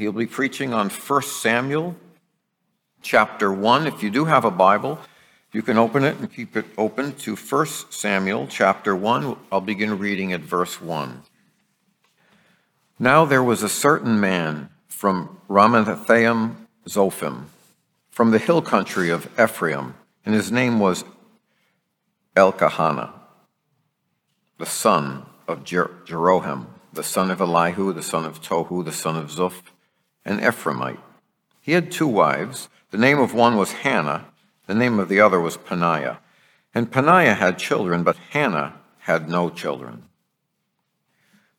[0.00, 1.94] He'll be preaching on 1 Samuel
[3.02, 3.86] chapter 1.
[3.86, 4.98] If you do have a Bible,
[5.52, 9.36] you can open it and keep it open to 1 Samuel chapter 1.
[9.52, 11.22] I'll begin reading at verse 1.
[12.98, 16.54] Now there was a certain man from Ramathaim
[16.88, 17.48] Zophim,
[18.10, 21.04] from the hill country of Ephraim, and his name was
[22.34, 23.12] Elkanah,
[24.56, 29.18] the son of Jer- Jeroham, the son of Elihu, the son of Tohu, the son
[29.18, 29.60] of Zuph,
[30.30, 31.00] an Ephraimite.
[31.60, 32.68] He had two wives.
[32.90, 34.26] The name of one was Hannah,
[34.66, 36.20] the name of the other was Peninnah.
[36.74, 40.04] And Peninnah had children, but Hannah had no children.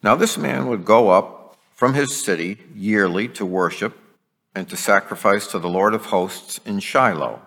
[0.01, 3.97] Now this man would go up from his city yearly to worship
[4.55, 7.41] and to sacrifice to the Lord of hosts in Shiloh.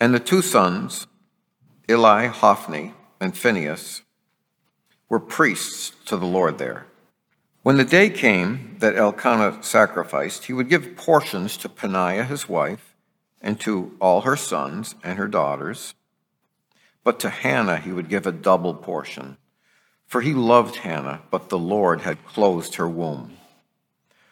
[0.00, 1.06] And the two sons,
[1.88, 4.02] Eli, Hophni, and Phinehas,
[5.08, 6.86] were priests to the Lord there.
[7.62, 12.94] When the day came that Elkanah sacrificed, he would give portions to Peninnah his wife,
[13.40, 15.94] and to all her sons and her daughters.
[17.04, 19.36] But to Hannah he would give a double portion,
[20.08, 23.36] for he loved Hannah, but the Lord had closed her womb.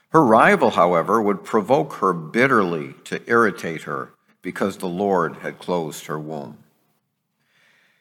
[0.09, 4.11] Her rival, however, would provoke her bitterly to irritate her,
[4.43, 6.59] because the Lord had closed her womb.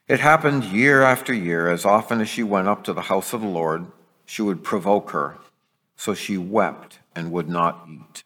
[0.08, 3.42] It happened year after year, as often as she went up to the house of
[3.42, 3.86] the Lord,
[4.30, 5.40] she would provoke her.
[5.96, 8.24] So she wept and would not eat.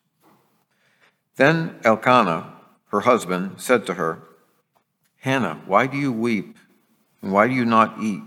[1.38, 2.54] Then Elkanah,
[2.88, 4.20] her husband, said to her,
[5.22, 6.58] Hannah, why do you weep?
[7.22, 8.22] And why do you not eat?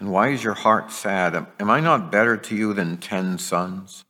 [0.00, 1.34] And why is your heart sad?
[1.60, 4.06] Am I not better to you than ten sons?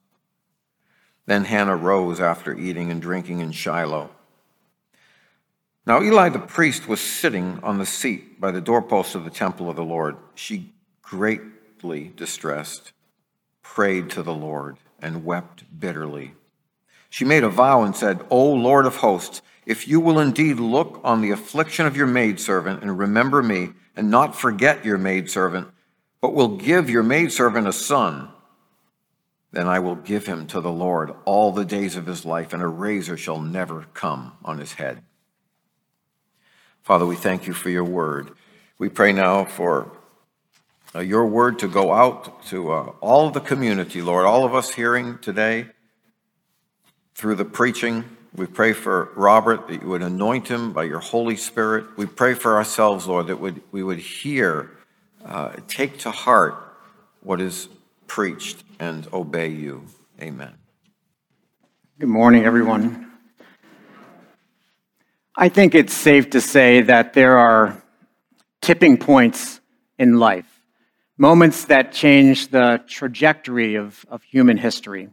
[1.27, 4.11] Then Hannah rose after eating and drinking in Shiloh.
[5.85, 9.69] Now Eli the priest was sitting on the seat by the doorpost of the temple
[9.69, 10.17] of the Lord.
[10.37, 10.73] She,
[11.83, 12.93] greatly distressed,
[13.61, 16.33] prayed to the Lord and wept bitterly.
[17.11, 21.01] She made a vow and said, O Lord of hosts, if you will indeed look
[21.03, 25.69] on the affliction of your maidservant and remember me, and not forget your maidservant,
[26.21, 28.29] but will give your maidservant a son,
[29.51, 32.63] then I will give him to the Lord all the days of his life, and
[32.63, 35.03] a razor shall never come on his head.
[36.83, 38.31] Father, we thank you for your word.
[38.79, 39.93] We pray now for
[40.95, 44.55] uh, your word to go out to uh, all of the community, Lord, all of
[44.55, 45.67] us hearing today
[47.15, 48.05] through the preaching.
[48.35, 51.97] We pray for Robert that you would anoint him by your Holy Spirit.
[51.97, 54.71] We pray for ourselves, Lord, that would, we would hear,
[55.25, 56.55] uh, take to heart
[57.23, 57.69] what is
[58.07, 59.85] preached and obey you.
[60.21, 60.55] Amen.
[61.99, 63.11] Good morning, everyone.
[65.37, 67.83] I think it's safe to say that there are
[68.61, 69.61] tipping points
[69.99, 70.52] in life,
[71.23, 75.09] moments that change the trajectory of, of human history.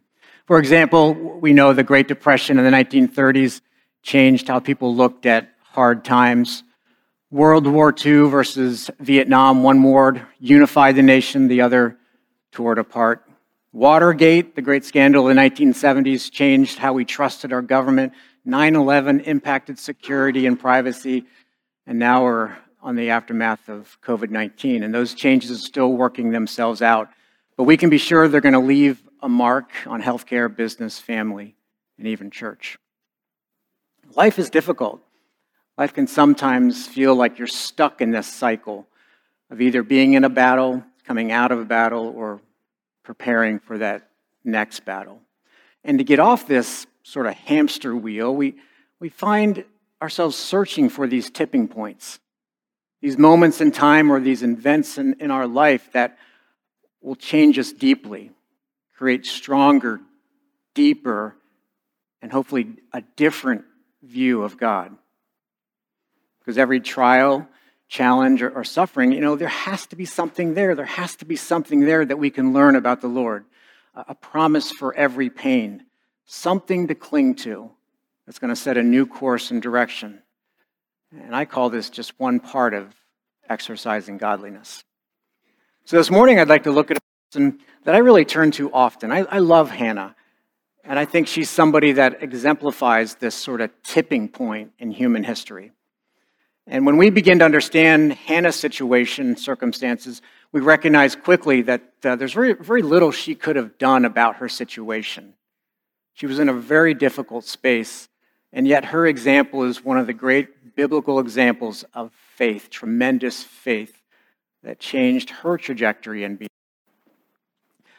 [0.47, 3.61] For example, we know the Great Depression in the 1930s
[4.01, 6.63] changed how people looked at hard times.
[7.29, 11.99] World War II versus Vietnam, one war unified the nation, the other
[12.51, 13.29] tore it apart.
[13.71, 18.13] Watergate, the great scandal in the 1970s, changed how we trusted our government
[18.45, 21.25] 9 11 impacted security and privacy,
[21.85, 24.83] and now we're on the aftermath of COVID 19.
[24.83, 27.09] And those changes are still working themselves out.
[27.57, 31.55] But we can be sure they're going to leave a mark on healthcare, business, family,
[31.97, 32.77] and even church.
[34.15, 35.01] Life is difficult.
[35.77, 38.87] Life can sometimes feel like you're stuck in this cycle
[39.49, 42.41] of either being in a battle, coming out of a battle, or
[43.03, 44.09] preparing for that
[44.43, 45.19] next battle.
[45.83, 48.55] And to get off this sort of hamster wheel, we,
[48.99, 49.63] we find
[50.01, 52.19] ourselves searching for these tipping points,
[53.01, 56.17] these moments in time or these events in, in our life that
[57.01, 58.31] will change us deeply,
[58.95, 60.01] create stronger,
[60.73, 61.35] deeper,
[62.21, 63.63] and hopefully a different
[64.03, 64.95] view of God.
[66.39, 67.47] Because every trial,
[67.87, 70.75] challenge, or, or, suffering, you know, there has to be something there.
[70.75, 73.45] There has to be something there that we can learn about the Lord.
[73.95, 75.85] A, a promise for every pain,
[76.25, 77.71] something to cling to
[78.25, 80.21] that's going to set a new course and direction.
[81.11, 82.93] And I call this just one part of
[83.49, 84.83] exercising godliness.
[85.85, 87.01] So this morning, I'd like to look at a
[87.31, 89.11] person that I really turn to often.
[89.11, 90.15] I, I love Hannah,
[90.83, 95.71] and I think she's somebody that exemplifies this sort of tipping point in human history.
[96.67, 100.21] And when we begin to understand Hannah's situation circumstances,
[100.51, 104.47] we recognize quickly that uh, there's very, very little she could have done about her
[104.47, 105.33] situation.
[106.13, 108.09] She was in a very difficult space,
[108.53, 114.01] and yet her example is one of the great biblical examples of faith, tremendous faith
[114.63, 116.49] that changed her trajectory and beyond.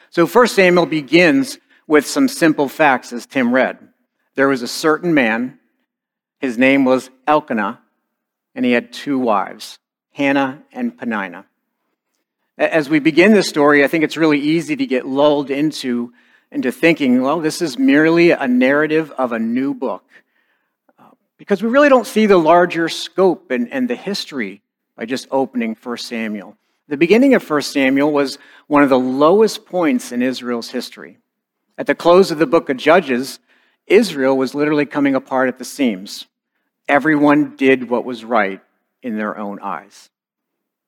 [0.08, 3.76] So, First Samuel begins with some simple facts as Tim read.
[4.34, 5.58] There was a certain man,
[6.38, 7.82] his name was Elkanah,
[8.54, 9.78] and he had two wives,
[10.14, 11.44] Hannah and Peninnah.
[12.56, 16.14] As we begin this story, I think it's really easy to get lulled into,
[16.50, 20.04] into thinking, well, this is merely a narrative of a new book.
[21.40, 24.60] Because we really don't see the larger scope and, and the history
[24.94, 26.54] by just opening 1 Samuel.
[26.86, 31.16] The beginning of 1 Samuel was one of the lowest points in Israel's history.
[31.78, 33.38] At the close of the book of Judges,
[33.86, 36.26] Israel was literally coming apart at the seams.
[36.86, 38.60] Everyone did what was right
[39.02, 40.10] in their own eyes.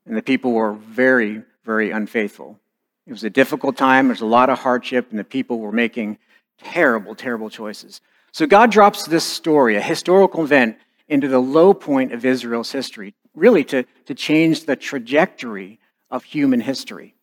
[0.04, 2.60] And the people were very, very unfaithful.
[3.06, 6.18] It was a difficult time, there's a lot of hardship, and the people were making
[6.58, 8.02] terrible, terrible choices.
[8.32, 13.14] So God drops this story, a historical event, into the low point of Israel's history,
[13.34, 15.78] really to, to change the trajectory
[16.10, 17.14] of human history.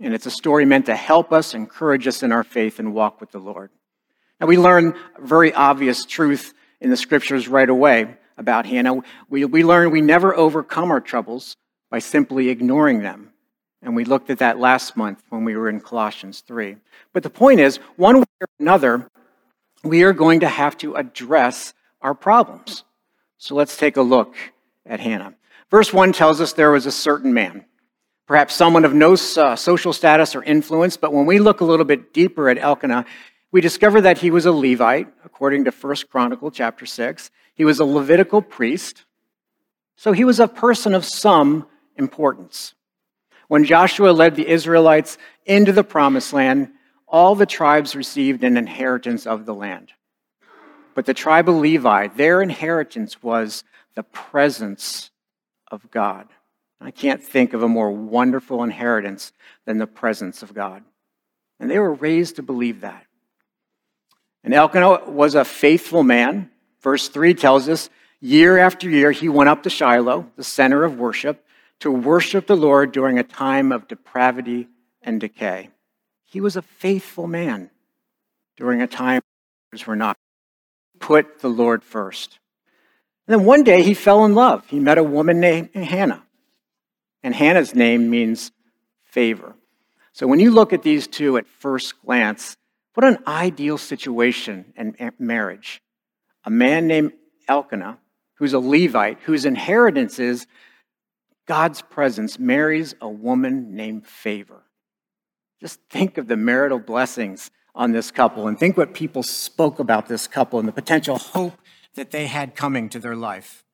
[0.00, 3.20] And it's a story meant to help us, encourage us in our faith, and walk
[3.20, 3.70] with the Lord.
[4.40, 9.02] Now, we learn a very obvious truth in the scriptures right away about Hannah.
[9.28, 11.56] We, we learn we never overcome our troubles
[11.90, 13.32] by simply ignoring them.
[13.82, 16.76] And we looked at that last month when we were in Colossians 3.
[17.12, 19.08] But the point is, one way or another,
[19.82, 22.84] we are going to have to address our problems.
[23.38, 24.34] So let's take a look
[24.84, 25.34] at Hannah.
[25.70, 27.64] Verse 1 tells us there was a certain man
[28.28, 31.86] perhaps someone of no uh, social status or influence, but when we look a little
[31.86, 33.06] bit deeper at Elkanah,
[33.50, 37.30] we discover that he was a Levite, according to 1 Chronicle chapter 6.
[37.54, 39.06] He was a Levitical priest,
[39.96, 41.66] so he was a person of some
[41.96, 42.74] importance.
[43.48, 45.16] When Joshua led the Israelites
[45.46, 46.70] into the promised land,
[47.08, 49.92] all the tribes received an inheritance of the land.
[50.94, 53.64] But the tribe of Levi, their inheritance was
[53.94, 55.10] the presence
[55.70, 56.28] of God.
[56.80, 59.32] I can't think of a more wonderful inheritance
[59.64, 60.84] than the presence of God.
[61.58, 63.04] And they were raised to believe that.
[64.44, 66.50] And Elkanah was a faithful man.
[66.80, 67.90] Verse 3 tells us
[68.20, 71.44] year after year he went up to Shiloh, the center of worship,
[71.80, 74.68] to worship the Lord during a time of depravity
[75.02, 75.70] and decay.
[76.30, 77.70] He was a faithful man
[78.56, 79.22] during a time
[79.72, 80.16] others were not.
[81.00, 82.38] Put the Lord first.
[83.26, 84.66] And then one day he fell in love.
[84.68, 86.22] He met a woman named Hannah.
[87.22, 88.52] And Hannah's name means
[89.04, 89.54] favor.
[90.12, 92.56] So when you look at these two at first glance,
[92.94, 95.80] what an ideal situation and marriage.
[96.44, 97.12] A man named
[97.46, 97.98] Elkanah,
[98.34, 100.46] who's a Levite, whose inheritance is
[101.46, 104.62] God's presence, marries a woman named Favor.
[105.60, 110.08] Just think of the marital blessings on this couple and think what people spoke about
[110.08, 111.54] this couple and the potential hope
[111.94, 113.64] that they had coming to their life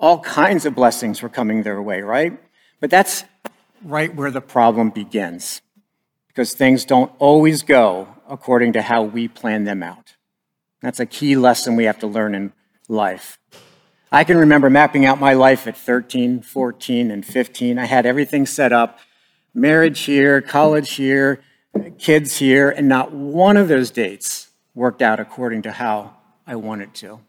[0.00, 2.40] all kinds of blessings were coming their way, right?
[2.80, 3.24] But that's
[3.84, 5.60] right where the problem begins
[6.28, 10.16] because things don't always go according to how we plan them out.
[10.80, 12.52] That's a key lesson we have to learn in
[12.88, 13.38] life.
[14.10, 17.78] I can remember mapping out my life at 13, 14, and 15.
[17.78, 18.98] I had everything set up
[19.54, 21.40] marriage here, college here,
[21.98, 26.16] kids here, and not one of those dates worked out according to how
[26.46, 27.20] I wanted to.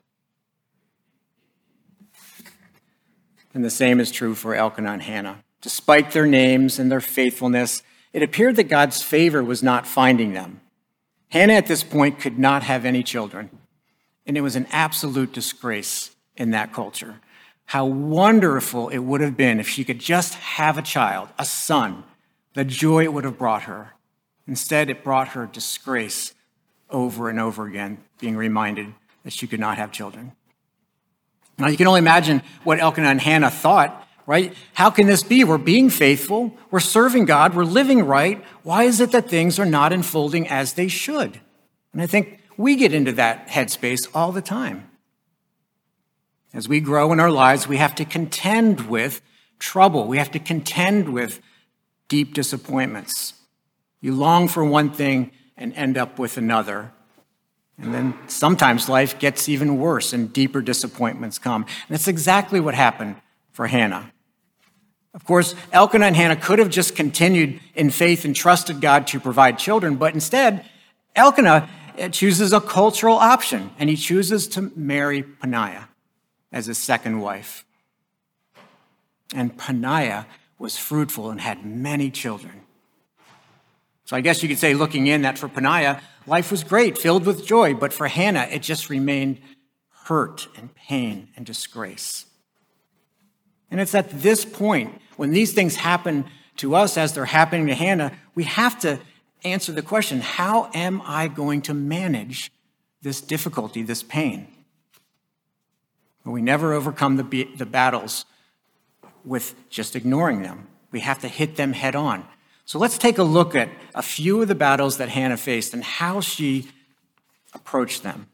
[3.53, 5.43] And the same is true for Elkanah and Hannah.
[5.61, 7.83] Despite their names and their faithfulness,
[8.13, 10.61] it appeared that God's favor was not finding them.
[11.29, 13.49] Hannah at this point could not have any children,
[14.25, 17.19] and it was an absolute disgrace in that culture.
[17.65, 22.03] How wonderful it would have been if she could just have a child, a son,
[22.53, 23.93] the joy it would have brought her.
[24.47, 26.33] Instead, it brought her disgrace
[26.89, 28.93] over and over again, being reminded
[29.23, 30.33] that she could not have children.
[31.57, 34.53] Now, you can only imagine what Elkanah and Hannah thought, right?
[34.73, 35.43] How can this be?
[35.43, 38.43] We're being faithful, we're serving God, we're living right.
[38.63, 41.39] Why is it that things are not unfolding as they should?
[41.93, 44.89] And I think we get into that headspace all the time.
[46.53, 49.21] As we grow in our lives, we have to contend with
[49.59, 51.39] trouble, we have to contend with
[52.11, 53.35] deep disappointments.
[54.01, 56.91] You long for one thing and end up with another.
[57.77, 61.61] And then sometimes life gets even worse and deeper disappointments come.
[61.63, 63.15] And that's exactly what happened
[63.53, 64.11] for Hannah.
[65.13, 69.19] Of course, Elkanah and Hannah could have just continued in faith and trusted God to
[69.21, 70.65] provide children, but instead,
[71.15, 75.87] Elkanah eh, chooses a cultural option and he chooses to marry Peninnah
[76.51, 77.63] as his second wife.
[79.33, 80.27] And Peninnah
[80.61, 82.61] was fruitful and had many children.
[84.05, 87.25] So I guess you could say, looking in, that for Peninnah, life was great, filled
[87.25, 89.39] with joy, but for Hannah, it just remained
[90.05, 92.25] hurt and pain and disgrace.
[93.69, 96.25] And it's at this point, when these things happen
[96.57, 98.99] to us as they're happening to Hannah, we have to
[99.43, 102.51] answer the question how am I going to manage
[103.01, 104.47] this difficulty, this pain?
[106.23, 108.25] But we never overcome the, the battles
[109.25, 110.67] with just ignoring them.
[110.91, 112.25] We have to hit them head on.
[112.65, 115.83] So let's take a look at a few of the battles that Hannah faced and
[115.83, 116.69] how she
[117.53, 118.27] approached them.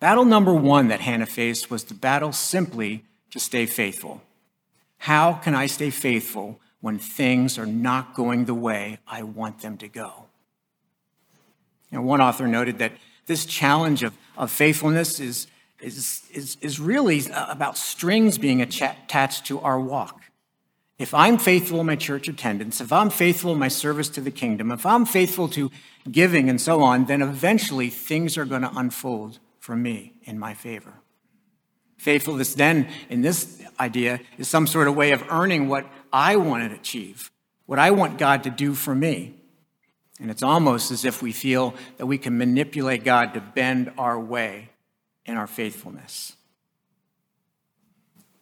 [0.00, 4.22] Battle number one that Hannah faced was the battle simply to stay faithful.
[4.98, 9.76] How can I stay faithful when things are not going the way I want them
[9.78, 10.26] to go?
[11.90, 12.92] You know, one author noted that
[13.26, 15.46] this challenge of, of faithfulness is,
[15.80, 20.22] is, is, is really about strings being attached to our walk.
[20.98, 24.32] If I'm faithful in my church attendance, if I'm faithful in my service to the
[24.32, 25.70] kingdom, if I'm faithful to
[26.10, 30.54] giving and so on, then eventually things are going to unfold for me in my
[30.54, 30.94] favor.
[31.98, 36.68] Faithfulness, then, in this idea, is some sort of way of earning what I want
[36.68, 37.30] to achieve,
[37.66, 39.34] what I want God to do for me.
[40.20, 44.18] And it's almost as if we feel that we can manipulate God to bend our
[44.18, 44.70] way
[45.26, 46.34] in our faithfulness.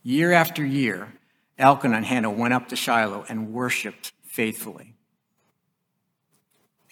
[0.02, 1.12] Year after year,
[1.58, 4.94] Elkanah and Hannah went up to Shiloh and worshiped faithfully.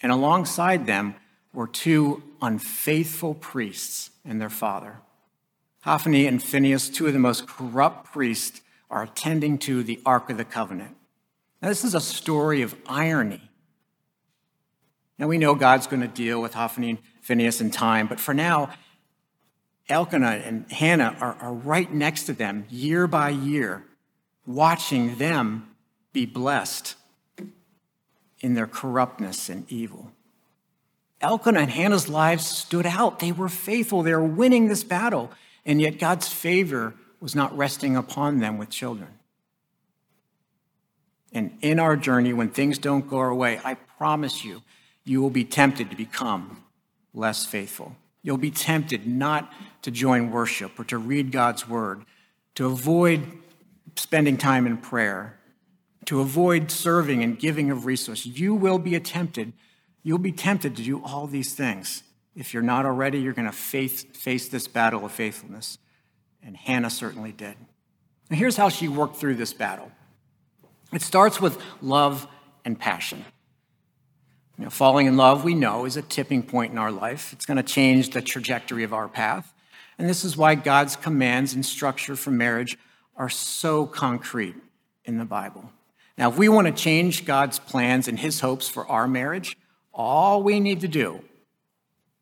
[0.01, 1.15] And alongside them
[1.53, 4.97] were two unfaithful priests and their father.
[5.81, 10.37] Hophni and Phinehas, two of the most corrupt priests, are attending to the Ark of
[10.37, 10.95] the Covenant.
[11.61, 13.41] Now, this is a story of irony.
[15.17, 18.33] Now, we know God's going to deal with Hophni and Phinehas in time, but for
[18.33, 18.71] now,
[19.87, 23.85] Elkanah and Hannah are, are right next to them year by year,
[24.45, 25.69] watching them
[26.13, 26.95] be blessed
[28.39, 30.11] in their corruptness and evil.
[31.21, 33.19] Elkanah and Hannah's lives stood out.
[33.19, 34.03] They were faithful.
[34.03, 35.31] They were winning this battle.
[35.65, 39.07] And yet God's favor was not resting upon them with children.
[41.33, 44.61] And in our journey, when things don't go our way, I promise you,
[45.03, 46.63] you will be tempted to become
[47.13, 47.95] less faithful.
[48.21, 52.05] You'll be tempted not to join worship or to read God's word,
[52.55, 53.23] to avoid
[53.95, 55.37] spending time in prayer,
[56.05, 58.39] to avoid serving and giving of resources.
[58.39, 59.53] You will be tempted.
[60.03, 62.03] You'll be tempted to do all these things.
[62.35, 65.77] If you're not already, you're going to face, face this battle of faithfulness.
[66.43, 67.55] And Hannah certainly did.
[68.29, 69.91] Now, here's how she worked through this battle
[70.93, 72.27] it starts with love
[72.63, 73.25] and passion.
[74.57, 77.33] You know, falling in love, we know, is a tipping point in our life.
[77.33, 79.53] It's going to change the trajectory of our path.
[79.97, 82.77] And this is why God's commands and structure for marriage
[83.15, 84.55] are so concrete
[85.05, 85.69] in the Bible.
[86.17, 89.57] Now, if we want to change God's plans and his hopes for our marriage,
[89.93, 91.21] all we need to do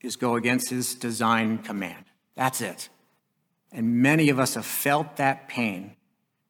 [0.02, 2.06] is go against his design command.
[2.36, 2.90] That's it.
[3.72, 5.96] And many of us have felt that pain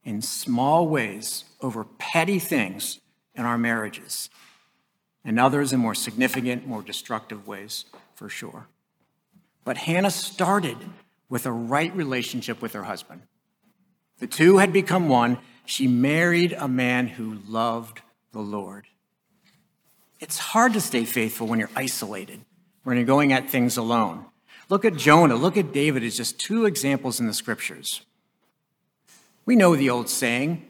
[0.04, 3.00] in small ways over petty things
[3.36, 4.30] in our marriages
[5.24, 7.86] and others in more significant, more destructive ways,
[8.16, 8.68] for sure.
[9.64, 10.78] But Hannah started
[11.30, 13.22] with a right relationship with her husband.
[14.24, 15.38] The two had become one.
[15.65, 18.00] She married a man who loved
[18.32, 18.88] the Lord.
[20.22, 22.39] It's hard to stay faithful when you're isolated,
[22.86, 24.24] when you're going at things alone.
[24.70, 28.06] Look at Jonah, look at David as just two examples in the scriptures.
[29.46, 30.65] We know the old saying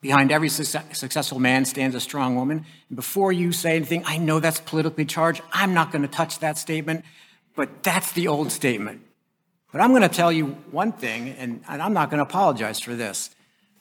[0.00, 2.66] Behind every successful man stands a strong woman.
[2.88, 5.42] And before you say anything, I know that's politically charged.
[5.52, 7.04] I'm not going to touch that statement,
[7.54, 9.02] but that's the old statement.
[9.72, 12.94] But I'm going to tell you one thing, and, I'm not going to apologize for
[12.94, 13.30] this.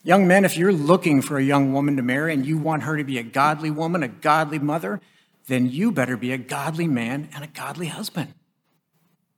[0.04, 2.98] Young men, if you're looking for a young woman to marry and you want her
[2.98, 5.02] to be a godly woman, a godly mother,
[5.48, 8.34] then you better be a godly man and a godly husband.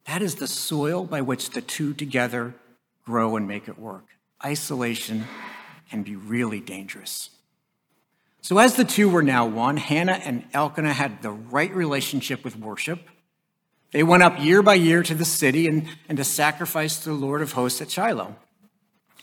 [0.05, 2.53] That is the soil by which the two together
[3.03, 4.05] grow and make it work.
[4.45, 5.25] Isolation
[5.89, 7.29] can be really dangerous.
[8.41, 12.57] So, as the two were now one, Hannah and Elkanah had the right relationship with
[12.57, 13.07] worship.
[13.93, 17.15] They went up year by year to the city and, and to sacrifice to the
[17.15, 18.35] Lord of hosts at Shiloh.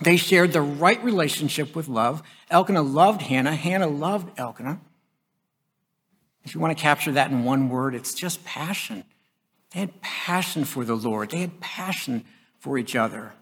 [0.00, 2.23] They shared the right relationship with love.
[2.50, 4.81] Elkanah loved Hannah, Hannah loved Elkanah.
[6.45, 9.05] If you want to capture that in one word, it's just passion.
[9.73, 12.25] They had passion for the Lord, they had passion
[12.59, 13.33] for each other.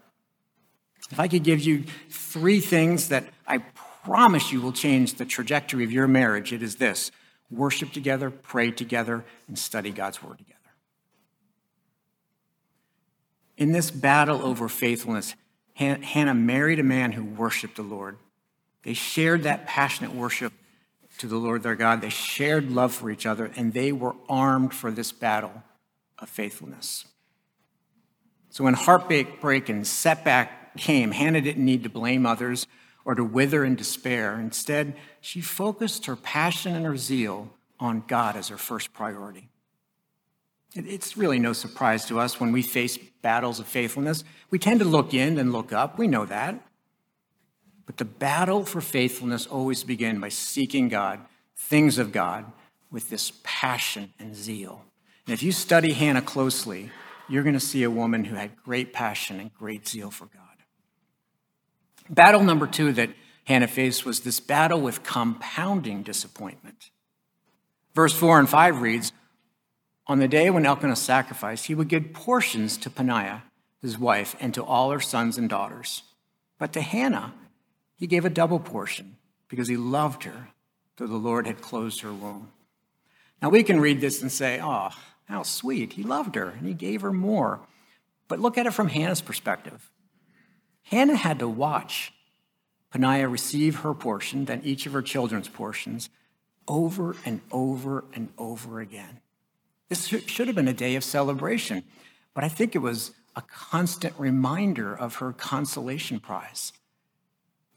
[1.11, 3.59] If I could give you three things that I
[4.03, 7.11] promise you will change the trajectory of your marriage, it is this
[7.51, 10.58] worship together, pray together, and study God's word together.
[13.59, 15.35] In this battle over faithfulness,
[15.73, 18.17] Hannah married a man who worshiped the Lord.
[18.83, 20.53] They shared that passionate worship
[21.17, 21.99] to the Lord their God.
[21.99, 25.63] They shared love for each other, and they were armed for this battle
[26.17, 27.05] of faithfulness.
[28.49, 32.65] So when heartbreak and setback came, Hannah didn't need to blame others
[33.03, 34.39] or to wither in despair.
[34.39, 39.49] Instead, she focused her passion and her zeal on God as her first priority.
[40.75, 44.23] It's really no surprise to us when we face battles of faithfulness.
[44.51, 45.97] We tend to look in and look up.
[45.97, 46.63] We know that.
[47.85, 51.21] But the battle for faithfulness always begins by seeking God,
[51.55, 52.45] things of God,
[52.91, 54.83] with this passion and zeal.
[55.25, 56.91] And if you study Hannah closely,
[57.27, 60.43] you're going to see a woman who had great passion and great zeal for God.
[62.09, 63.09] Battle number two that
[63.45, 66.91] Hannah faced was this battle with compounding disappointment.
[67.95, 69.11] Verse 4 and 5 reads
[70.09, 73.43] On the day when Elkanah sacrificed, he would give portions to Peninnah,
[73.79, 76.01] his wife, and to all her sons and daughters.
[76.57, 77.35] But to Hannah,
[77.95, 80.47] he gave a double portion because he loved her,
[80.97, 82.51] though the Lord had closed her womb.
[83.39, 84.89] Now we can read this and say, oh,
[85.25, 85.93] how sweet.
[85.93, 87.59] He loved her and he gave her more.
[88.27, 89.91] But look at it from Hannah's perspective.
[90.85, 92.13] Hannah had to watch
[92.89, 96.09] Peninnah receive her portion, then each of her children's portions,
[96.67, 99.21] over and over and over again.
[99.89, 101.83] This should have been a day of celebration,
[102.33, 106.71] but I think it was a constant reminder of her consolation prize.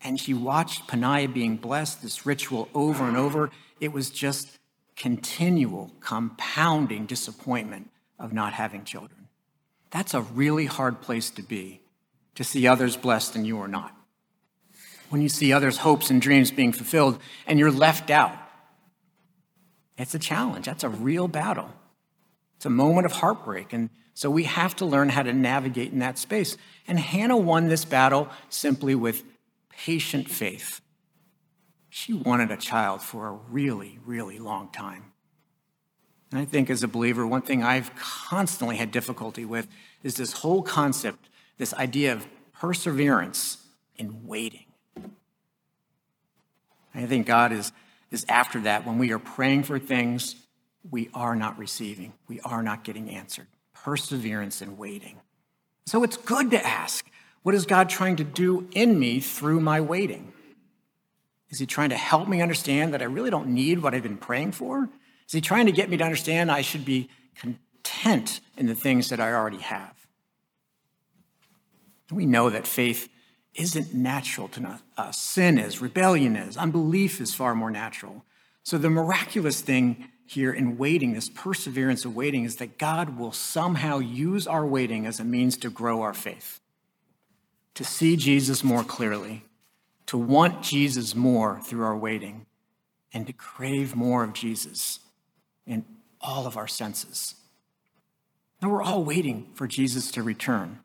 [0.02, 3.50] And she watched Peninnah being blessed, this ritual over and over.
[3.81, 4.59] It was just
[4.97, 9.28] continual, compounding disappointment of not having children.
[9.90, 11.81] That's a really hard place to be,
[12.35, 13.95] to see others blessed and you are not.
[15.09, 18.37] When you see others' hopes and dreams being fulfilled and you're left out,
[19.97, 20.66] it's a challenge.
[20.66, 21.71] That's a real battle.
[22.62, 23.73] It's a moment of heartbreak.
[23.73, 26.57] And so we have to learn how to navigate in that space.
[26.87, 29.25] And Hannah won this battle simply with
[29.69, 30.81] patient faith.
[31.88, 35.11] She wanted a child for a really, really long time.
[36.31, 39.66] And I think as a believer, one thing I've constantly had difficulty with
[40.04, 43.59] is this whole concept, this idea of perseverance
[43.97, 44.66] in waiting.
[46.95, 47.73] I think God is,
[48.12, 48.87] is after that.
[48.87, 50.37] When we are praying for things,
[50.90, 53.46] we are not receiving, we are not getting answered.
[53.74, 55.20] Perseverance in waiting.
[55.86, 57.07] So it's good to ask
[57.42, 60.33] what is God trying to do in me through my waiting?
[61.50, 64.16] Is he trying to help me understand that I really don't need what I've been
[64.16, 64.88] praying for?
[65.26, 69.09] Is he trying to get me to understand I should be content in the things
[69.11, 69.94] that I already have?
[72.11, 73.09] We know that faith
[73.54, 74.83] isn't natural to us.
[74.96, 78.24] Uh, sin is, rebellion is, unbelief is far more natural.
[78.62, 83.33] So the miraculous thing here in waiting, this perseverance of waiting, is that God will
[83.33, 86.61] somehow use our waiting as a means to grow our faith,
[87.75, 89.45] to see Jesus more clearly,
[90.07, 92.47] to want Jesus more through our waiting,
[93.12, 95.01] and to crave more of Jesus
[95.66, 95.85] in
[96.21, 97.35] all of our senses.
[98.61, 100.81] Now, we're all waiting for Jesus to return.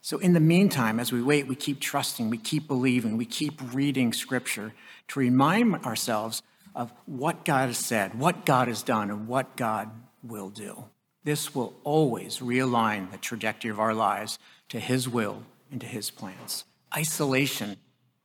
[0.00, 3.60] So, in the meantime, as we wait, we keep trusting, we keep believing, we keep
[3.74, 4.72] reading scripture
[5.08, 6.42] to remind ourselves
[6.76, 9.90] of what God has said, what God has done, and what God
[10.22, 10.84] will do.
[11.24, 16.10] This will always realign the trajectory of our lives to His will and to His
[16.10, 16.64] plans.
[16.94, 17.78] Isolation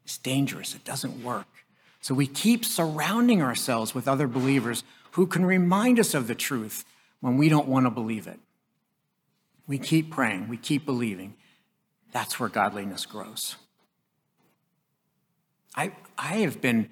[0.05, 1.47] is dangerous, it doesn't work.
[2.01, 6.83] So we keep surrounding ourselves with other believers who can remind us of the truth
[7.21, 8.39] when we don't want to believe it.
[9.65, 11.35] We keep praying, we keep believing.
[12.11, 13.55] That's where godliness grows.
[15.73, 16.89] I, I have been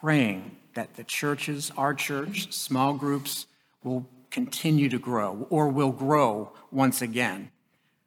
[0.00, 3.46] praying that the churches, our church, small groups,
[3.82, 7.50] will continue to grow or will grow once again.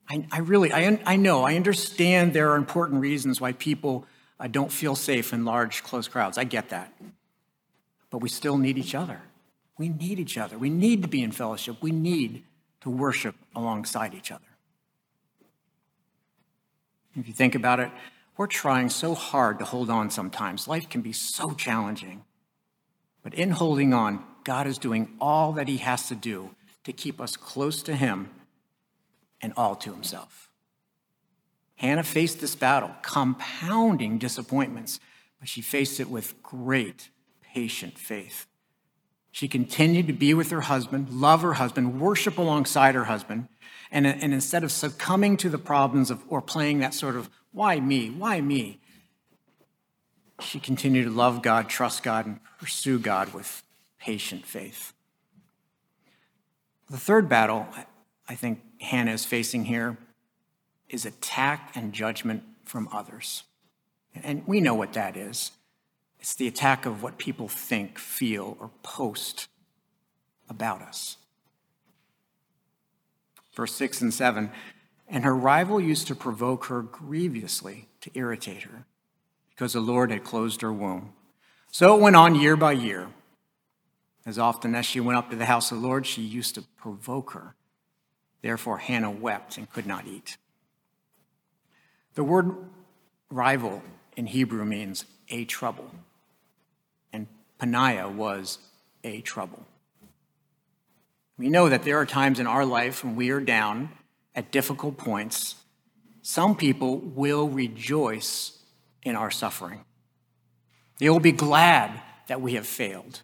[0.09, 4.05] I, I really, I, I know, I understand there are important reasons why people
[4.39, 6.37] uh, don't feel safe in large, close crowds.
[6.37, 6.93] I get that.
[8.09, 9.21] But we still need each other.
[9.77, 10.57] We need each other.
[10.57, 11.77] We need to be in fellowship.
[11.81, 12.43] We need
[12.81, 14.43] to worship alongside each other.
[17.15, 17.91] If you think about it,
[18.37, 20.67] we're trying so hard to hold on sometimes.
[20.67, 22.23] Life can be so challenging.
[23.25, 26.51] But in holding on, God is doing all that He has to do
[26.83, 28.29] to keep us close to Him
[29.41, 30.51] and all to himself.
[31.77, 34.99] Hannah faced this battle, compounding disappointments,
[35.39, 37.09] but she faced it with great,
[37.41, 38.45] patient faith.
[39.31, 43.47] She continued to be with her husband, love her husband, worship alongside her husband,
[43.91, 47.79] and, and instead of succumbing to the problems of or playing that sort of why
[47.79, 48.81] me, why me,
[50.45, 53.63] she continued to love God, trust God, and pursue God with
[53.99, 54.93] patient faith.
[56.89, 57.67] The third battle
[58.27, 59.97] I think Hannah is facing here
[60.89, 63.43] is attack and judgment from others.
[64.13, 65.51] And we know what that is
[66.19, 69.47] it's the attack of what people think, feel, or post
[70.49, 71.17] about us.
[73.53, 74.51] Verse 6 and 7
[75.07, 78.85] And her rival used to provoke her grievously to irritate her
[79.55, 81.13] because the Lord had closed her womb.
[81.71, 83.07] So it went on year by year.
[84.25, 86.63] As often as she went up to the house of the Lord, she used to
[86.77, 87.55] provoke her.
[88.41, 90.37] Therefore, Hannah wept and could not eat.
[92.15, 92.55] The word
[93.29, 93.81] rival
[94.15, 95.89] in Hebrew means a trouble,
[97.11, 97.27] and
[97.59, 98.59] Peninnah was
[99.03, 99.65] a trouble.
[101.37, 103.89] We know that there are times in our life when we are down
[104.33, 105.55] at difficult points.
[106.21, 108.59] Some people will rejoice
[109.05, 109.85] in our suffering.
[110.99, 113.21] They will be glad that we have failed.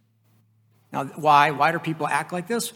[0.94, 1.52] Now, why?
[1.52, 2.72] Why do people act like this?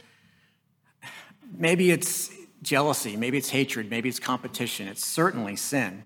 [1.57, 4.87] Maybe it's jealousy, maybe it's hatred, maybe it's competition.
[4.87, 6.03] It's certainly sin.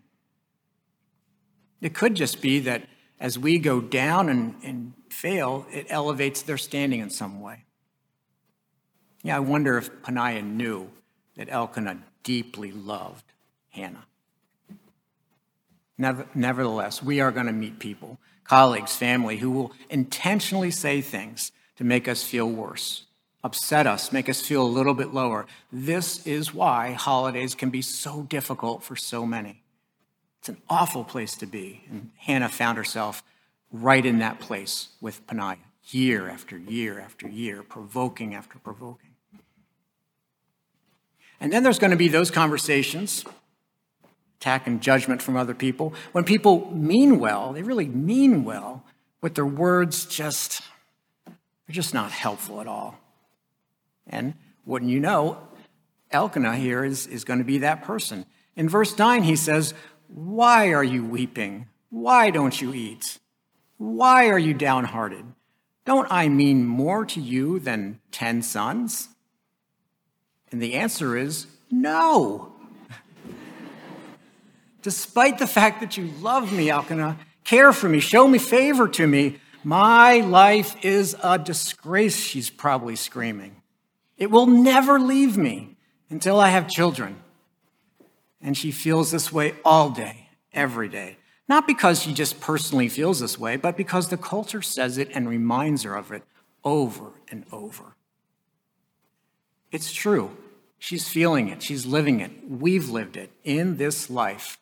[1.81, 2.87] It could just be that
[3.19, 7.63] as we go down and, and fail, it elevates their standing in some way.
[9.23, 10.89] Yeah, I wonder if Peninnah knew
[11.35, 13.25] that Elkanah deeply loved
[13.69, 14.05] Hannah.
[15.99, 21.83] Nevertheless, we are going to meet people, colleagues, family, who will intentionally say things to
[21.83, 23.05] make us feel worse,
[23.43, 25.45] upset us, make us feel a little bit lower.
[25.71, 29.61] This is why holidays can be so difficult for so many.
[30.39, 31.83] It's an awful place to be.
[31.89, 33.21] And Hannah found herself
[33.71, 35.57] right in that place with Peninnah,
[35.89, 39.09] year after year after year, provoking after provoking.
[41.41, 43.25] And then there's going to be those conversations,
[44.39, 45.93] attack and judgment from other people.
[46.13, 48.85] When people mean well, they really mean well,
[49.19, 50.61] but their words just,
[51.25, 52.97] they're just not helpful at all.
[54.07, 54.33] And
[54.65, 55.37] wouldn't you know,
[56.11, 58.25] Elkanah here is, is going to be that person.
[58.55, 59.73] In verse 9, he says,
[60.07, 61.67] Why are you weeping?
[61.89, 63.19] Why don't you eat?
[63.77, 65.25] Why are you downhearted?
[65.85, 69.09] Don't I mean more to you than ten sons?
[70.51, 72.53] And the answer is no.
[74.81, 79.07] Despite the fact that you love me, Elkanah, care for me, show me favor to
[79.07, 83.61] me, my life is a disgrace, she's probably screaming.
[84.17, 85.75] It will never leave me
[86.09, 87.17] until I have children.
[88.41, 91.17] And she feels this way all day, every day.
[91.49, 95.27] Not because she just personally feels this way, but because the culture says it and
[95.27, 96.23] reminds her of it
[96.63, 97.95] over and over.
[99.71, 100.37] It's true.
[100.77, 101.61] She's feeling it.
[101.61, 102.31] She's living it.
[102.47, 103.31] We've lived it.
[103.43, 104.57] In this life,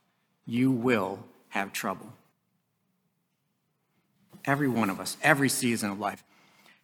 [0.47, 2.13] you will have trouble.
[4.45, 6.23] Every one of us, every season of life.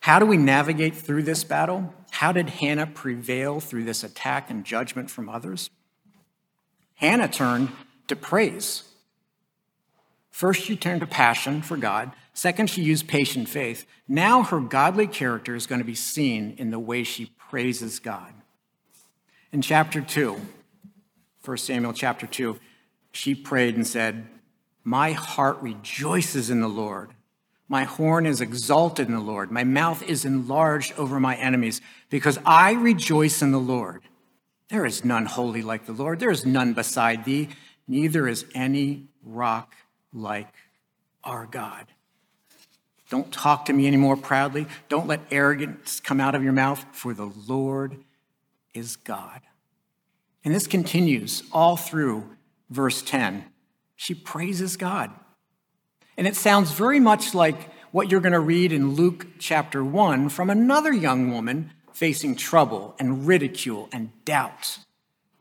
[0.02, 1.94] How do we navigate through this battle?
[2.12, 5.70] How did Hannah prevail through this attack and judgment from others?
[6.96, 7.70] Hannah turned
[8.08, 8.84] to praise.
[10.30, 12.12] First, she turned to passion for God.
[12.34, 13.86] Second, she used patient faith.
[14.08, 18.34] Now, her godly character is going to be seen in the way she praises God.
[19.54, 20.36] In chapter 2,
[21.46, 22.60] 1 Samuel chapter 2,
[23.14, 24.28] she prayed and said,
[24.84, 27.12] My heart rejoices in the Lord.
[27.70, 29.50] My horn is exalted in the Lord.
[29.52, 34.04] My mouth is enlarged over my enemies because I rejoice in the Lord.
[34.70, 36.20] There is none holy like the Lord.
[36.20, 37.50] There is none beside thee.
[37.88, 39.76] Neither is any rock
[40.12, 40.54] like
[41.24, 41.86] our God.
[43.10, 44.66] Don't talk to me anymore proudly.
[44.90, 47.98] Don't let arrogance come out of your mouth, for the Lord
[48.74, 49.42] is God.
[50.44, 52.36] And this continues all through
[52.74, 53.46] verse 10.
[53.96, 55.12] She praises God.
[56.18, 60.30] And it sounds very much like what you're going to read in Luke chapter 1
[60.30, 64.80] from another young woman facing trouble and ridicule and doubt.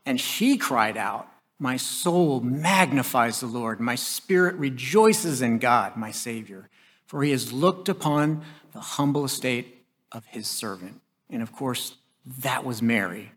[0.05, 1.27] And she cried out,
[1.59, 6.69] My soul magnifies the Lord, my spirit rejoices in God, my Savior,
[7.05, 11.01] for he has looked upon the humble estate of his servant.
[11.29, 11.95] And of course,
[12.39, 13.31] that was Mary,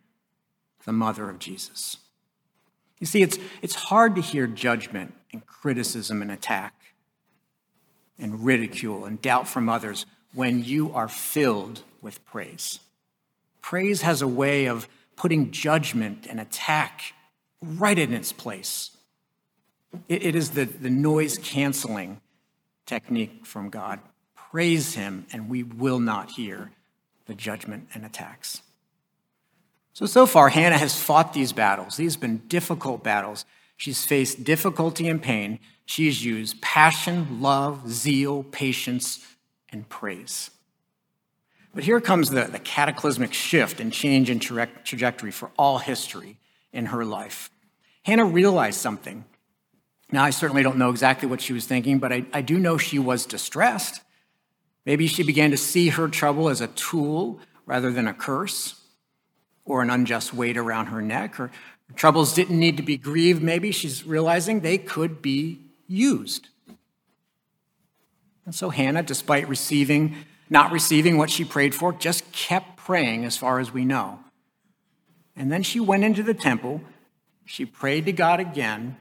[0.84, 1.96] the mother of Jesus.
[2.98, 6.74] You see, it's, it's hard to hear judgment and criticism and attack
[8.18, 12.80] and ridicule and doubt from others when you are filled with praise.
[13.60, 17.14] Praise has a way of putting judgment and attack
[17.62, 18.90] right in its place.
[20.08, 22.20] it, it is the, the noise canceling
[22.86, 23.98] technique from God.
[24.34, 26.70] Praise Him, and we will not hear
[27.26, 28.62] the judgment and attacks.
[29.96, 31.96] So, so far, Hannah has fought these battles.
[31.96, 33.46] These have been difficult battles.
[33.78, 35.58] She's faced difficulty and pain.
[35.86, 39.26] She's used passion, love, zeal, patience,
[39.70, 40.50] and praise.
[41.74, 46.36] But here comes the, the cataclysmic shift and change in tra- trajectory for all history
[46.74, 47.48] in her life.
[48.02, 49.24] Hannah realized something.
[50.12, 52.76] Now, I certainly don't know exactly what she was thinking, but I, I do know
[52.76, 54.02] she was distressed.
[54.84, 58.75] Maybe she began to see her trouble as a tool rather than a curse
[59.66, 61.34] or an unjust weight around her neck.
[61.34, 61.50] Her
[61.94, 63.70] troubles didn't need to be grieved, maybe.
[63.72, 66.48] She's realizing they could be used.
[68.46, 70.16] And so Hannah, despite receiving
[70.48, 74.20] not receiving what she prayed for, just kept praying as far as we know.
[75.34, 76.80] And then she went into the temple,
[77.44, 78.96] she prayed to God again,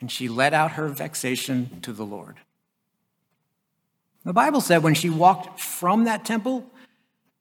[0.00, 2.36] and she let out her vexation to the Lord.
[4.24, 6.69] The Bible said when she walked from that temple,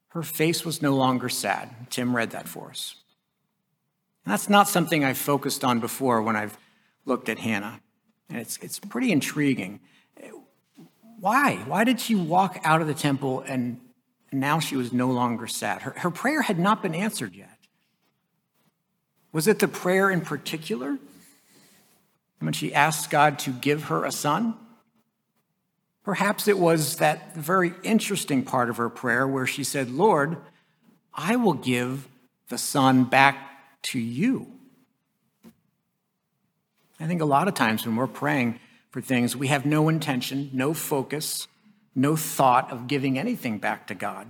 [0.10, 1.70] her face was no longer sad.
[1.90, 2.96] Tim read that for us.
[4.26, 6.58] And that's not something I've focused on before when I've
[7.06, 7.80] looked at Hannah.
[8.30, 9.80] And it's, it's pretty intriguing.
[11.20, 11.56] Why?
[11.68, 13.80] Why did she walk out of the temple and
[14.32, 15.82] now she was no longer sad?
[15.82, 17.58] Her, her prayer had not been answered yet.
[19.32, 20.98] Was it the prayer in particular?
[22.40, 24.56] When she asked God to give her a son?
[26.04, 30.38] Perhaps it was that very interesting part of her prayer where she said, Lord,
[31.14, 32.08] I will give
[32.48, 33.38] the son back
[33.84, 34.48] to you.
[37.00, 38.60] I think a lot of times when we're praying
[38.92, 41.48] for things, we have no intention, no focus,
[41.96, 44.28] no thought of giving anything back to God.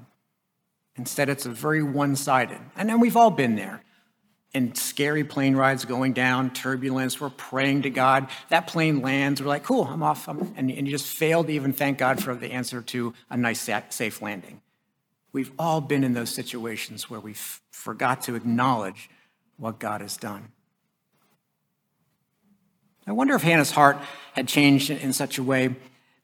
[0.95, 2.59] Instead, it's a very one sided.
[2.75, 3.83] And then we've all been there.
[4.53, 8.29] In scary plane rides going down, turbulence, we're praying to God.
[8.49, 10.27] That plane lands, we're like, cool, I'm off.
[10.27, 13.37] I'm, and, and you just fail to even thank God for the answer to a
[13.37, 14.61] nice, safe landing.
[15.31, 17.35] We've all been in those situations where we
[17.69, 19.11] forgot to acknowledge
[19.57, 20.51] what God has done.
[23.05, 23.97] I wonder if Hannah's heart
[24.33, 25.75] had changed in such a way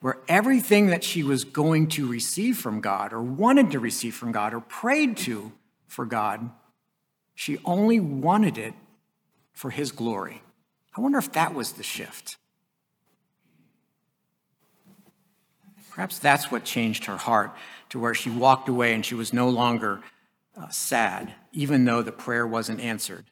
[0.02, 4.32] where everything that she was going to receive from God, or wanted to receive from
[4.32, 5.52] God, or prayed to
[5.88, 6.50] for God,
[7.36, 8.74] she only wanted it
[9.54, 10.42] for His glory.
[10.98, 12.38] I wonder if that was the shift.
[15.92, 17.56] Perhaps that's what changed her heart
[17.90, 20.02] to where she walked away and she was no longer
[20.58, 23.26] uh, sad, even though the prayer wasn't answered.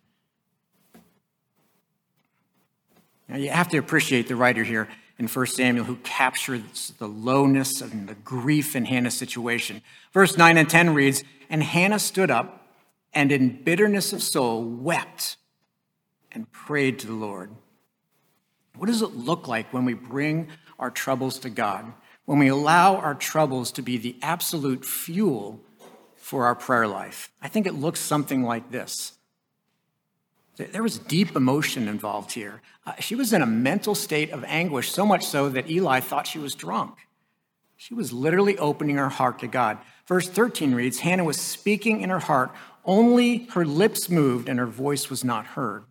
[3.28, 4.88] Now, you have to appreciate the writer here
[5.18, 9.82] in 1 Samuel who captures the lowness and the grief in Hannah's situation.
[10.13, 12.62] Verse 9 and 10 reads And Hannah stood up
[13.13, 15.38] and in bitterness of soul wept
[16.32, 17.52] and prayed to the Lord.
[18.76, 20.47] What does it look like when we bring
[20.80, 21.93] our troubles to God?
[22.26, 25.62] When we allow our troubles to be the absolute fuel
[26.15, 27.30] for our prayer life?
[27.41, 29.13] I think it looks something like this
[30.56, 32.62] there was deep emotion involved here.
[32.86, 36.28] Uh, she was in a mental state of anguish, so much so that Eli thought
[36.28, 36.95] she was drunk.
[37.76, 39.80] She was literally opening her heart to God.
[40.08, 42.52] Verse 13 reads Hannah was speaking in her heart,
[42.86, 45.86] only her lips moved and her voice was not heard.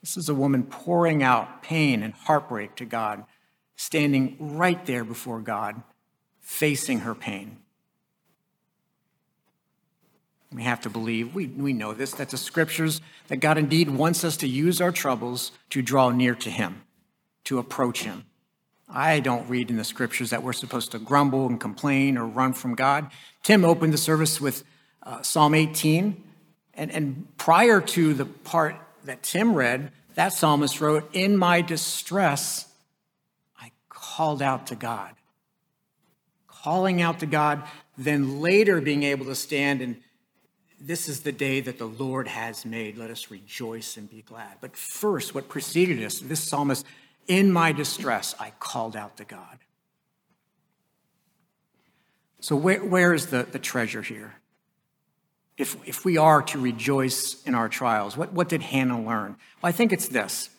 [0.00, 3.24] This is a woman pouring out pain and heartbreak to God,
[3.74, 5.82] standing right there before God,
[6.40, 7.58] facing her pain.
[10.52, 14.22] We have to believe, we, we know this, that the scriptures, that God indeed wants
[14.22, 16.82] us to use our troubles to draw near to Him,
[17.44, 18.26] to approach Him.
[18.88, 22.52] I don't read in the scriptures that we're supposed to grumble and complain or run
[22.52, 23.10] from God.
[23.42, 24.62] Tim opened the service with
[25.06, 26.22] uh, Psalm 18.
[26.74, 32.68] And, and prior to the part that Tim read, that psalmist wrote, In my distress,
[33.58, 35.14] I called out to God.
[36.46, 37.62] Calling out to God,
[37.96, 39.96] then later being able to stand and
[40.80, 42.98] this is the day that the Lord has made.
[42.98, 44.58] Let us rejoice and be glad.
[44.60, 46.84] But first, what preceded us, this psalmist,
[47.26, 49.58] in my distress, I called out to God.
[52.40, 54.34] So, where, where is the, the treasure here?
[55.58, 59.36] If, if we are to rejoice in our trials, what, what did Hannah learn?
[59.62, 60.50] Well, I think it's this.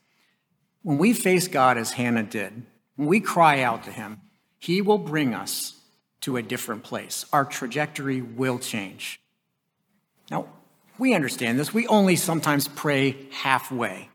[0.81, 2.63] When we face God as Hannah did,
[2.95, 4.21] when we cry out to Him,
[4.57, 5.73] He will bring us
[6.21, 7.25] to a different place.
[7.31, 9.21] Our trajectory will change.
[10.31, 10.47] Now,
[10.97, 11.73] we understand this.
[11.73, 14.09] We only sometimes pray halfway.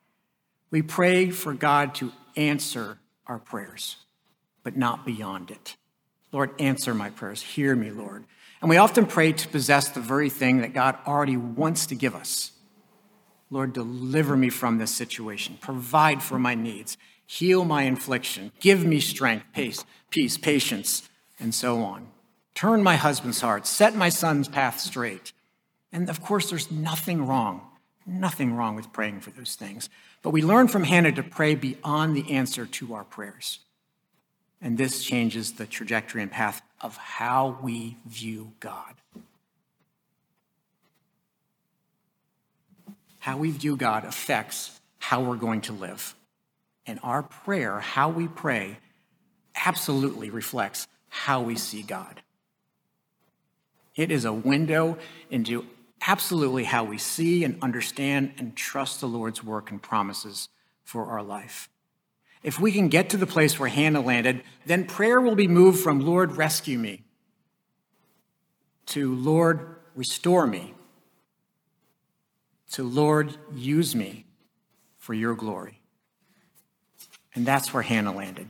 [0.70, 3.96] We pray for God to answer our prayers,
[4.64, 5.76] but not beyond it.
[6.32, 7.42] Lord, answer my prayers.
[7.42, 8.24] Hear me, Lord.
[8.62, 12.14] And we often pray to possess the very thing that God already wants to give
[12.14, 12.52] us.
[13.50, 15.58] Lord, deliver me from this situation.
[15.60, 16.96] Provide for my needs.
[17.26, 18.52] Heal my infliction.
[18.60, 21.08] Give me strength, peace, peace, patience,
[21.40, 22.06] and so on.
[22.54, 23.66] Turn my husband's heart.
[23.66, 25.32] Set my son's path straight.
[25.90, 27.62] And of course, there's nothing wrong,
[28.06, 29.90] nothing wrong with praying for those things.
[30.22, 33.58] But we learn from Hannah to pray beyond the answer to our prayers.
[34.60, 38.94] And this changes the trajectory and path of how we view God.
[43.18, 46.14] How we view God affects how we're going to live.
[46.86, 48.78] And our prayer, how we pray,
[49.54, 52.22] absolutely reflects how we see God.
[53.94, 54.98] It is a window
[55.30, 55.66] into
[56.06, 60.48] absolutely how we see and understand and trust the Lord's work and promises
[60.82, 61.68] for our life.
[62.42, 65.80] If we can get to the place where Hannah landed, then prayer will be moved
[65.80, 67.04] from, Lord, rescue me,
[68.86, 70.74] to Lord, restore me,
[72.72, 74.24] to Lord, use me
[74.98, 75.80] for your glory.
[77.34, 78.48] And that's where Hannah landed.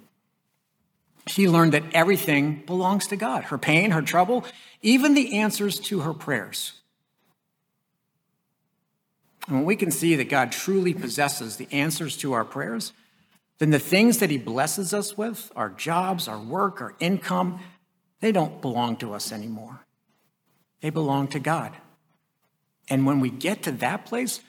[1.26, 4.44] She learned that everything belongs to God her pain, her trouble,
[4.80, 6.80] even the answers to her prayers.
[9.46, 12.92] And when we can see that God truly possesses the answers to our prayers,
[13.62, 17.60] then the things that He blesses us with, our jobs, our work, our income,
[18.18, 19.86] they don't belong to us anymore.
[20.80, 21.72] They belong to God.
[22.90, 24.40] And when we get to that place,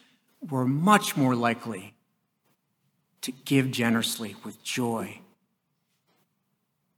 [0.41, 1.93] we're much more likely
[3.21, 5.19] to give generously with joy.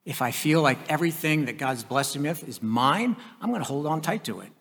[0.05, 3.67] If I feel like everything that God's blessed me with is mine, I'm going to
[3.67, 4.53] hold on tight to it.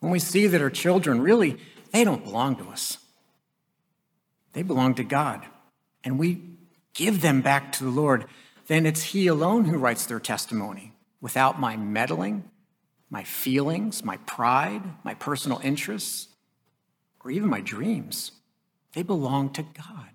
[0.00, 1.58] When we see that our children really,
[1.92, 2.96] they don't belong to us,
[4.52, 5.44] they belong to God,
[6.04, 6.42] and we
[6.94, 8.24] give them back to the Lord,
[8.66, 12.44] then it's He alone who writes their testimony without my meddling,
[13.10, 16.28] my feelings, my pride, my personal interests,
[17.24, 18.32] or even my dreams.
[18.92, 20.10] They belong to God.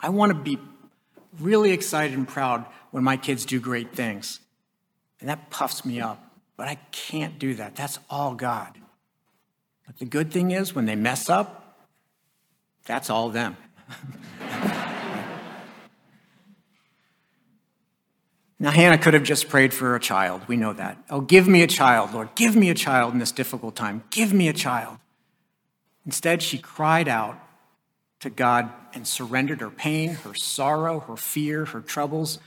[0.00, 0.58] I want to be
[1.40, 4.40] really excited and proud when my kids do great things.
[5.20, 6.24] And that puffs me up.
[6.56, 7.76] But I can't do that.
[7.76, 8.78] That's all God.
[9.86, 11.67] But the good thing is, when they mess up,
[12.88, 13.56] that's all them.
[18.58, 20.40] now, Hannah could have just prayed for a child.
[20.48, 20.96] We know that.
[21.10, 22.30] Oh, give me a child, Lord.
[22.34, 24.04] Give me a child in this difficult time.
[24.10, 24.96] Give me a child.
[26.06, 27.38] Instead, she cried out
[28.20, 32.38] to God and surrendered her pain, her sorrow, her fear, her troubles,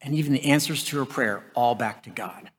[0.00, 2.52] and even the answers to her prayer all back to God.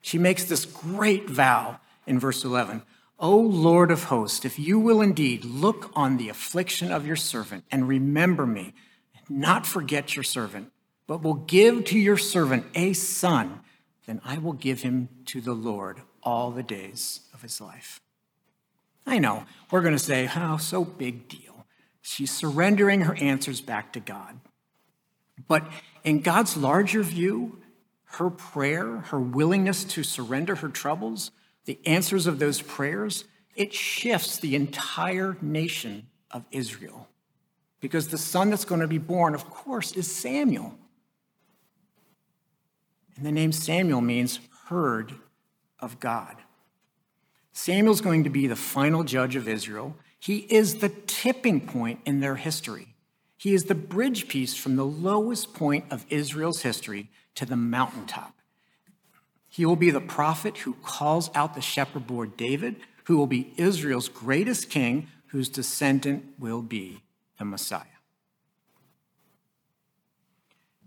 [0.00, 2.82] She makes this great vow in verse 11
[3.18, 7.64] O Lord of hosts, if you will indeed look on the affliction of your servant
[7.70, 8.74] and remember me,
[9.16, 10.70] and not forget your servant,
[11.06, 13.60] but will give to your servant a son,
[14.06, 18.00] then I will give him to the Lord all the days of his life.
[19.06, 21.66] I know, we're going to say, oh, so big deal.
[22.02, 24.40] She's surrendering her answers back to God.
[25.48, 25.66] But
[26.04, 27.60] in God's larger view,
[28.04, 31.30] her prayer, her willingness to surrender her troubles,
[31.66, 33.24] the answers of those prayers,
[33.54, 37.08] it shifts the entire nation of Israel.
[37.80, 40.74] Because the son that's going to be born, of course, is Samuel.
[43.16, 45.14] And the name Samuel means heard
[45.78, 46.36] of God.
[47.52, 49.96] Samuel's going to be the final judge of Israel.
[50.18, 52.94] He is the tipping point in their history.
[53.38, 58.35] He is the bridge piece from the lowest point of Israel's history to the mountaintop.
[59.56, 63.54] He will be the prophet who calls out the shepherd boy David, who will be
[63.56, 67.00] Israel's greatest king, whose descendant will be
[67.38, 67.80] the Messiah.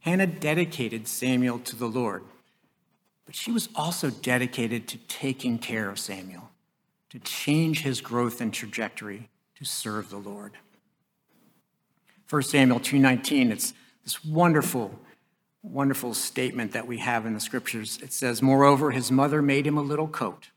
[0.01, 2.23] Hannah dedicated Samuel to the Lord,
[3.25, 6.51] but she was also dedicated to taking care of Samuel,
[7.09, 10.51] to change his growth and trajectory to serve the Lord.
[12.29, 14.99] 1 Samuel 2:19 it's this wonderful
[15.61, 17.99] wonderful statement that we have in the scriptures.
[18.01, 20.49] It says, Moreover, his mother made him a little coat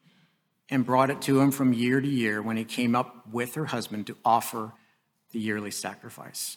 [0.70, 3.66] and brought it to him from year to year when he came up with her
[3.66, 4.72] husband to offer
[5.32, 6.56] the yearly sacrifice.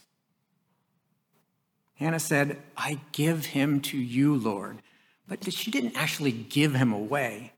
[1.96, 4.82] Hannah said, I give him to you, Lord.
[5.28, 7.54] But she didn't actually give him away.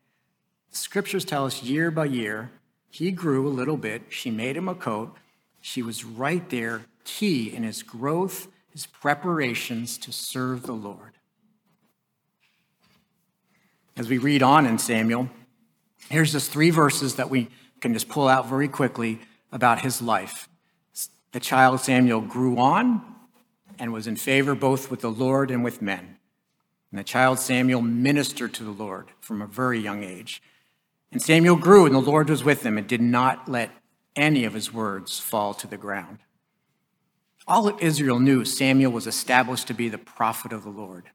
[0.72, 2.52] The scriptures tell us year by year,
[2.90, 4.04] he grew a little bit.
[4.10, 5.16] She made him a coat.
[5.60, 11.14] She was right there, key in his growth his preparations to serve the Lord.
[13.96, 15.32] As we read on in Samuel,
[16.10, 17.50] here's just three verses that we
[17.82, 19.18] can just pull out very quickly
[19.52, 20.48] about his life.
[21.32, 23.02] The child Samuel grew on
[23.80, 26.20] and was in favor both with the Lord and with men.
[26.92, 30.40] And the child Samuel ministered to the Lord from a very young age.
[31.12, 33.72] And Samuel grew, and the Lord was with him and did not let
[34.16, 36.20] any of his words fall to the ground.
[37.48, 41.06] All of Israel knew Samuel was established to be the prophet of the Lord.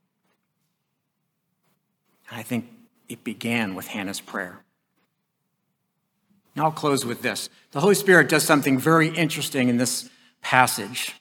[2.30, 2.70] And I think
[3.08, 4.60] it began with Hannah's prayer.
[6.56, 7.50] Now I'll close with this.
[7.72, 10.08] The Holy Spirit does something very interesting in this
[10.40, 11.14] passage.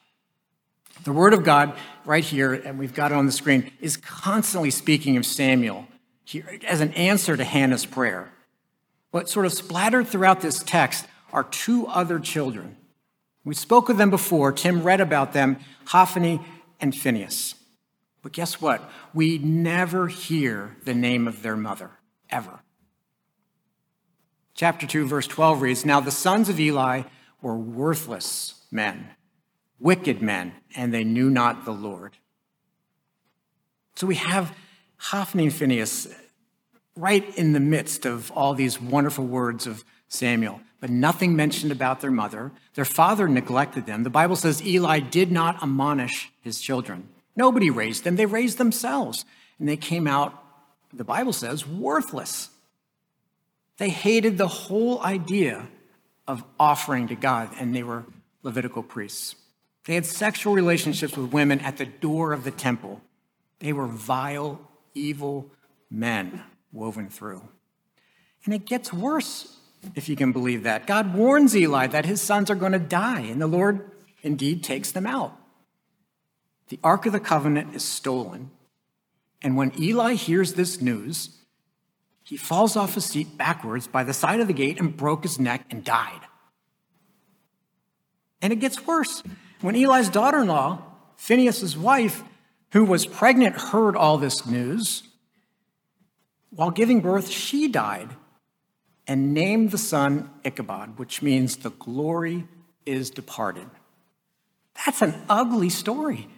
[1.04, 4.72] The Word of God, right here, and we've got it on the screen, is constantly
[4.72, 5.88] speaking of Samuel
[6.24, 8.32] here as an answer to Hannah's prayer.
[9.10, 12.78] What sort of splattered throughout this text are two other children
[13.44, 14.52] we spoke of them before.
[14.52, 16.42] Tim read about them, Hophni
[16.80, 17.56] and Phinehas.
[18.22, 18.88] But guess what?
[19.14, 21.92] We never hear the name of their mother,
[22.30, 22.60] ever.
[24.54, 27.04] Chapter 2, verse 12 reads Now the sons of Eli
[27.42, 29.10] were worthless men,
[29.80, 32.18] wicked men, and they knew not the Lord.
[33.96, 34.56] So we have
[34.98, 36.14] Hophni and Phinehas
[36.96, 42.02] right in the midst of all these wonderful words of Samuel, but nothing mentioned about
[42.02, 42.52] their mother.
[42.74, 44.04] Their father neglected them.
[44.04, 47.08] The Bible says Eli did not admonish his children.
[47.36, 49.24] Nobody raised them, they raised themselves.
[49.60, 50.44] And they came out,
[50.92, 52.50] the Bible says, worthless.
[53.78, 55.68] They hated the whole idea
[56.28, 58.04] of offering to God, and they were
[58.44, 59.36] Levitical priests.
[59.86, 63.02] They had sexual relationships with women at the door of the temple.
[63.60, 64.60] They were vile,
[64.96, 65.52] evil
[65.90, 67.42] men woven through.
[68.46, 69.58] And it gets worse,
[69.96, 70.88] if you can believe that.
[70.88, 74.92] God warns Eli that his sons are going to die, and the Lord indeed takes
[74.92, 75.36] them out.
[76.70, 78.52] The Ark of the Covenant is stolen.
[79.42, 81.38] And when Eli hears this news,
[82.24, 85.40] he falls off his seat backwards by the side of the gate and broke his
[85.40, 86.22] neck and died.
[88.42, 89.24] And it gets worse.
[89.62, 90.84] When Eli's daughter in law,
[91.18, 92.24] Phinehas' wife,
[92.72, 95.04] who was pregnant, heard all this news,
[96.52, 98.10] while giving birth, she died
[99.12, 102.48] and named the son Ichabod, which means the glory
[102.86, 103.70] is departed.
[104.86, 106.30] That's an ugly story.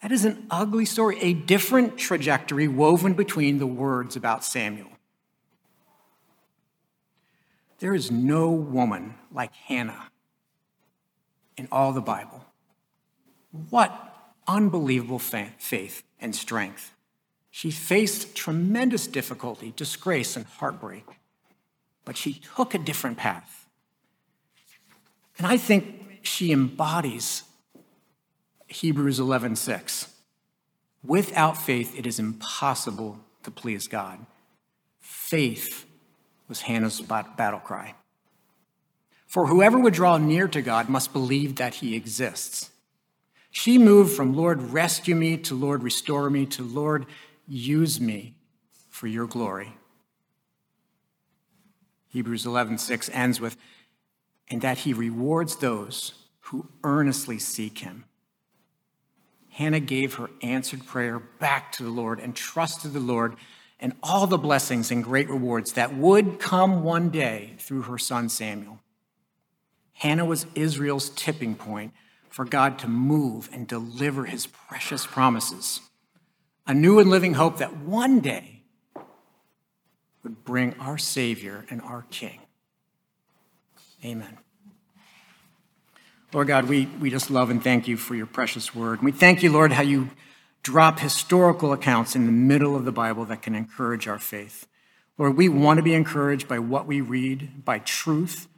[0.00, 4.92] That is an ugly story, a different trajectory woven between the words about Samuel.
[7.80, 10.08] There is no woman like Hannah
[11.56, 12.44] in all the Bible.
[13.70, 13.90] What
[14.46, 16.94] unbelievable faith and strength.
[17.50, 21.18] She faced tremendous difficulty, disgrace, and heartbreak,
[22.04, 23.66] but she took a different path.
[25.38, 27.44] And I think she embodies
[28.66, 30.08] Hebrews 11:6.
[31.02, 34.24] Without faith it is impossible to please God.
[35.00, 35.86] Faith
[36.48, 37.94] was Hannah's battle cry.
[39.26, 42.70] For whoever would draw near to God must believe that he exists.
[43.50, 47.06] She moved from Lord, rescue me to Lord, restore me to Lord,
[47.46, 48.34] use me
[48.90, 49.74] for your glory.
[52.12, 53.56] Hebrews 11:6 ends with
[54.50, 58.04] and that he rewards those who earnestly seek him.
[59.48, 63.36] Hannah gave her answered prayer back to the Lord and trusted the Lord
[63.80, 68.28] and all the blessings and great rewards that would come one day through her son
[68.28, 68.80] Samuel.
[69.94, 71.94] Hannah was Israel's tipping point
[72.28, 75.80] for God to move and deliver his precious promises.
[76.66, 78.51] A new and living hope that one day
[80.22, 82.40] would bring our Savior and our King.
[84.04, 84.38] Amen.
[86.32, 89.02] Lord God, we, we just love and thank you for your precious word.
[89.02, 90.10] we thank you, Lord, how you
[90.62, 94.66] drop historical accounts in the middle of the Bible that can encourage our faith.
[95.18, 98.48] Lord, we want to be encouraged by what we read, by truth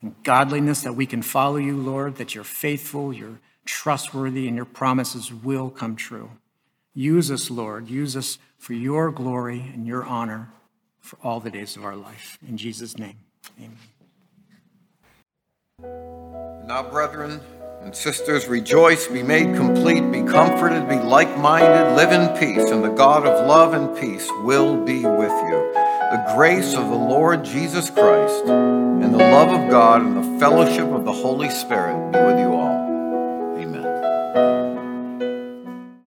[0.00, 4.64] and godliness, that we can follow you, Lord, that you're faithful, you're trustworthy, and your
[4.64, 6.30] promises will come true.
[6.94, 7.88] Use us, Lord.
[7.88, 10.50] Use us for your glory and your honor
[11.04, 12.38] for all the days of our life.
[12.48, 13.18] In Jesus' name,
[13.58, 13.76] amen.
[16.66, 17.42] Now, brethren
[17.82, 22.82] and sisters, rejoice, be made complete, be comforted, be like minded, live in peace, and
[22.82, 25.72] the God of love and peace will be with you.
[26.10, 30.86] The grace of the Lord Jesus Christ, and the love of God, and the fellowship
[30.86, 32.18] of the Holy Spirit be